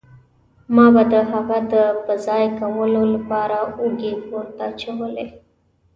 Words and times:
ما 0.75 0.85
به 0.93 1.03
د 1.13 1.15
هغه 1.31 1.57
د 1.73 1.75
په 2.05 2.13
ځای 2.25 2.45
کولو 2.59 3.01
له 3.13 3.19
پاره 3.29 3.61
اوږې 3.81 4.11
پورته 4.25 4.61
اچولې. 4.69 5.27